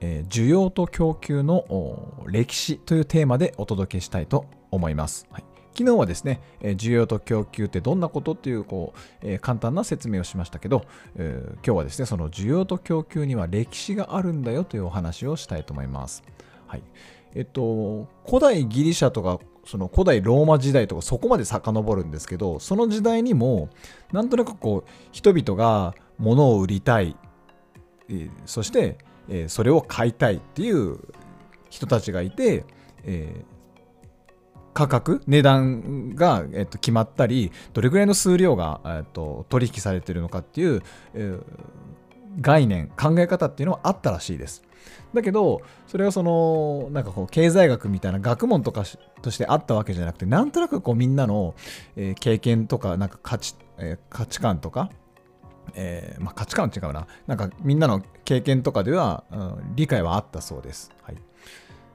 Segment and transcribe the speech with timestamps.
[0.00, 5.44] えー需要と供給の歴史というテーマでお届けしたいと思います、はい。
[5.72, 10.84] 昨日はですね、えー需要と供給ってどんなことっていうこう、えー簡単な説明をしましたけど、
[11.16, 16.22] え今日はですねその需要と供給には歴史があるんだよというお話をしたいと思います。
[16.66, 16.82] はい。
[17.34, 23.68] えっと、古代ギリシャとかその古代ローマ時代とかそこまで遡るんですけどその時代にも
[24.12, 27.16] なんとなくこう人々が物を売りたい、
[28.44, 28.98] そして、
[29.30, 30.98] えーそれを買いたいっていう
[31.70, 32.64] 人たちがいて、
[33.04, 33.60] えー
[34.72, 40.82] 価格値段が、えっと、決まったりどれぐらいの数量が、えっと、取引されてるのかっていう、
[41.14, 41.42] えー
[42.40, 44.62] 概念考え方っていうのはあったらしいです。
[45.12, 48.84] だけどそれはそのなんかこう経済学みたいな学問とか
[49.20, 51.54] としてあったわけじゃなくてなんとなくこうみんなの、
[51.96, 54.90] えー経験とかなんか価値,、え価値観とか
[55.74, 57.06] えーまあ、価値観は違うな。
[57.26, 60.90] なんかみんなの経験とかでは、うん理解はあったそうです。
[61.02, 61.16] はい。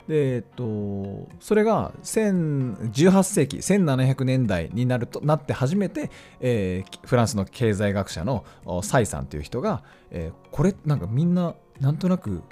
[0.07, 8.45] で、えっと、それが18世紀、1700年代になるとなって初めて、えーフランスの経済学者の
[8.83, 12.43] サイさんという人が、えーこれなんかみんななんとなく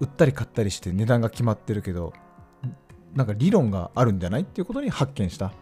[0.00, 2.12] 売ったり買ったりして値段が決まってるけど、
[3.14, 5.52] なんか理論があるんじゃないっていうことに発見した。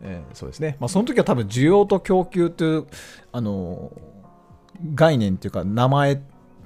[0.00, 0.76] えーそうですね。
[0.80, 2.86] まあ、その時は多分需要と供給という、
[3.32, 3.92] あの
[4.94, 6.16] 概念っていうか名前っ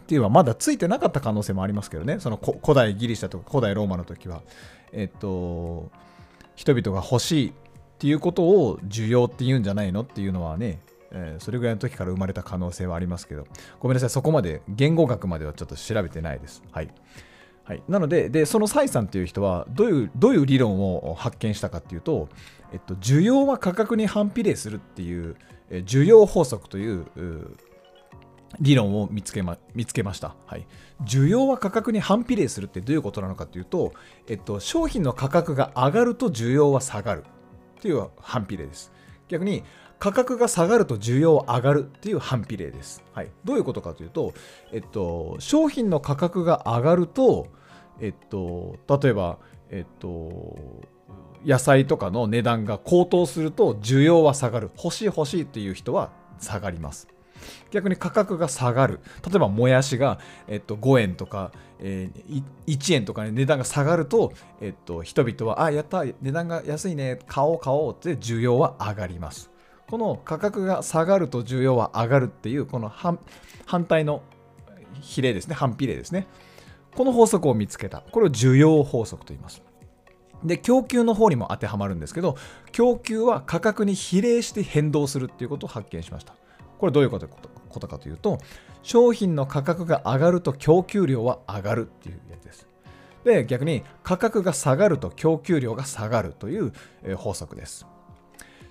[0.07, 2.21] ていうのはまだついてなかった可能性もありますけどね。
[2.21, 4.43] そのこ古代ギリシャとか古代ローマの時は。
[4.93, 5.91] えっと
[6.55, 7.53] 人々が欲しいっ
[7.99, 10.81] ていうことを需要って言うんじゃないのっていうのはね、
[11.13, 13.47] えーそれぐらいの時から生まれた可能性はありますけど。
[13.81, 16.63] ごめんなさいそこまで言語学まではちょっと調べてないです。
[16.70, 16.89] はい。
[17.65, 22.29] はい、なのででそのサイさんという人はどういうどういう理論を発見したかっていうと、
[22.73, 25.36] えっと、需要は価格に反比例するっていう
[25.70, 27.07] え需要法則という
[28.61, 30.67] 理論を見つけま見つけました、はい。
[31.05, 33.92] 需要は価格に反比例するってどういうことなのかというと、
[34.29, 37.24] えっと、商品の価格が上がると需要は下がる
[37.79, 38.92] っていう反比例です。
[39.29, 39.62] 逆に
[39.98, 43.05] 価格が下がると需要は上がるっていう反比例です。
[43.12, 44.35] はい、どういうことかというと、
[44.73, 47.46] えっと、商品の価格が上がると、
[48.01, 49.39] えっと、例えば、
[49.70, 50.57] えっと、
[51.46, 57.08] 野菜とかの値段が高騰すると需要は下がる欲しい欲しいっていう人は下がります
[57.70, 59.01] 逆に価格が下がる。
[59.27, 69.51] 例えばもやしが、えっと、5円とか、えー1円とか、ね、値段が下がると、えっと、人々はあやった値段が安いね買おう買おうって需要は上がります。
[69.89, 73.19] この価格が下がると需要は上がるっていうこの反
[73.67, 74.23] 反対の
[75.01, 76.27] 比例ですね反比例ですね。
[76.95, 78.03] この法則を見つけた。
[78.13, 79.63] これを需要法則と言います。
[80.45, 82.36] で供給の方にも当てはまるんですけど
[82.73, 86.35] 供給は価格に比例して変動するっていうことを発見しました。
[86.83, 88.39] これどういうことことかというと
[88.83, 92.67] 商品の価格が上がると供給量は上がるっていうやつです。
[93.23, 96.73] で逆に価格が下がると供給量が下がるという
[97.17, 97.87] 法則です。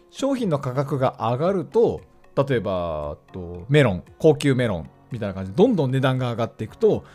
[0.10, 2.02] 商品の価格が上がると
[2.36, 7.06] 例えばとメロン高級メロンみたいな感じでどんどん値段が上がっていくと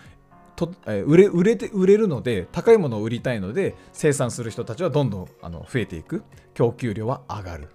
[0.56, 6.25] とえ売れ売れて売れるので高いものを売りたいので生産する人たちはどんどんあの増えていく。
[6.55, 7.69] 供給量は上がる。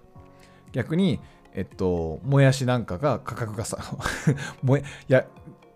[0.72, 1.20] 逆に
[1.54, 3.78] えっともやしなんかが価格がさ
[4.62, 5.26] もや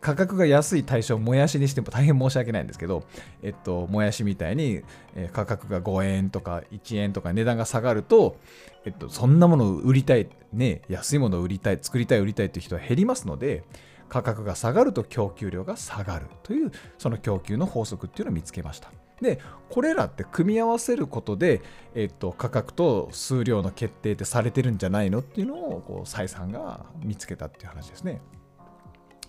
[0.01, 3.03] 価格が安い対象をもやしにしても大変申し訳ないんですけど、
[3.43, 4.83] えっと、もやしみたいに、
[5.17, 8.37] え価格が5円とか1円とか値段が下がると、
[8.85, 13.65] えっと、そんなものを売りたい、ね、安いものを売りたい、作りたい、売りたいという人は減りますので、
[14.09, 18.93] 価格が下がると供給量が下がるという、その供給の法則っていうのを見つけました。
[19.21, 19.41] で、
[19.71, 21.63] これらって組み合わせることで、
[21.95, 28.21] えっと、価格と数量の決定ってされてるんじゃないのっていうのを、こう、蔡さんが見つけたっていう話ですね。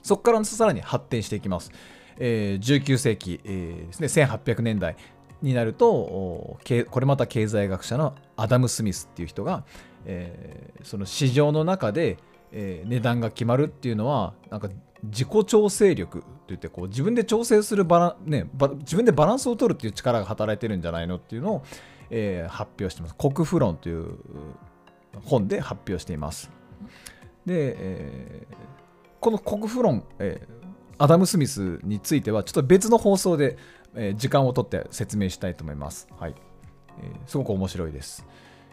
[0.04, 1.72] そこからさらに発展していきます。
[2.20, 4.96] えー19世紀、えーですね、1800年代
[5.42, 6.58] になると、
[6.90, 9.66] これまた経済学者のアダム・スミスっていう人が、
[10.06, 12.18] えーその市場の中で、
[12.52, 14.70] えー値段が決まるっていうのは、なんか
[15.04, 18.50] 自己調整力といってこう自分で調整するバラ、ね、
[18.80, 21.64] 自分でバランスを取るっていう力が働いてるんじゃないのっていうのを、
[22.10, 23.16] えー発表してます。
[23.16, 24.18] 国富論という
[25.24, 26.50] 本で発表しています。
[27.46, 28.56] で、えー
[29.20, 30.58] この国富論、えー
[31.00, 33.58] アダム・スミスについてはちょっと別の放送で、
[33.94, 36.08] えー、時間をとって説明したいと思います。
[36.20, 36.34] はい。
[37.00, 38.26] えー、すごく面白いです。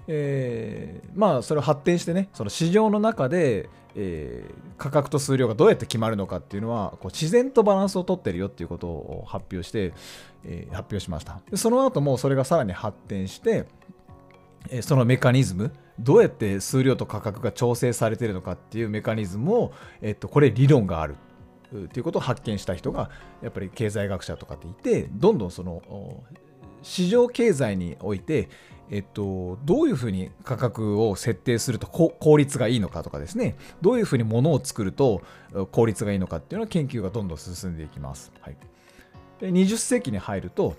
[0.06, 9.92] えー、まあそれを発展してねその市場の中で、えー、価格と数量がどうやって決まるのかっていうのはこう自然とバランスをとってるよっていうことを発表して、
[10.44, 11.40] えー、発表しました。
[11.50, 13.66] でその後もそれがさらに発展して、
[14.70, 21.16] えそのメカニズムどうやって数量と価格が調整されてるのかっていうメカニズムを、えっと、これ理論がある。
[21.74, 23.10] っていうことを発見した人が
[23.42, 25.82] やっぱり経済学者とかっていてどんどんその
[26.84, 28.48] 市場経済において
[28.90, 35.22] えっと、どういうふうに価格を設定すると効率がいいのかとかですね、どういうふうに物を作ると
[35.72, 38.30] 効率がいいのかっていうのは研究がどんどん進んでいきます。
[38.40, 38.56] はい、
[39.40, 40.76] で20世紀に入ると、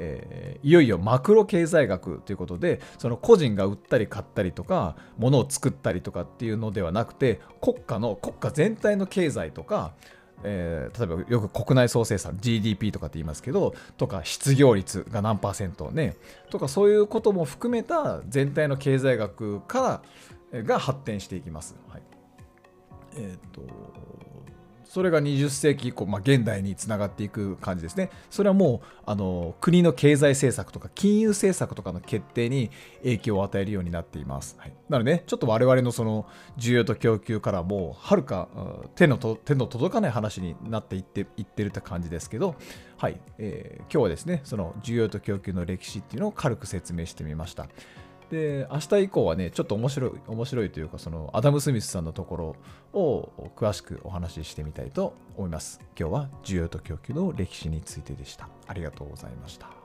[0.00, 9.94] えー、いよいよマクロ経済学ということでその個人が売ったり買ったりとか物を作ったりとかっていうのではなくて国家の国家全体の経済とか
[10.42, 16.16] えー、例えばよく国内総生産 GDP とかって言いますけどとか失業率が何パーセントね
[16.50, 20.02] とかそういうことも含めた全体の経済学か
[20.52, 21.76] らが発展していきます。
[21.88, 22.02] はい、
[23.16, 23.62] えっ、と
[24.84, 28.10] それが20世紀以降、まあ、現代につながっていく感じですね。
[28.30, 32.70] それはもうあの国の経済政策とか金融政策とかの決定に
[33.02, 34.56] 影響を与えるようになっています。
[34.58, 36.26] はい、なので、ね、ちょっと我々のその
[36.58, 38.48] 需要と供給からもうはるか
[38.94, 42.54] 手の手の届かない話になっていっていってるって感じですけど、
[42.96, 47.68] はいえー、今日はですね、その需要と供給の歴史っていうのを軽く説明してみました。
[48.30, 52.56] で明日以降はねちょっと面白い面白いというかそのアダム・スミスさんのところ
[52.98, 55.80] を詳しくお話ししてみたいと思います。
[55.98, 58.48] 今日は需要と供給の歴史についてでした。
[58.66, 59.83] ありがとうございました。